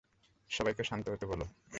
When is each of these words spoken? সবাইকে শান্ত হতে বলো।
সবাইকে 0.49 0.83
শান্ত 0.83 1.05
হতে 1.09 1.25
বলো। 1.25 1.45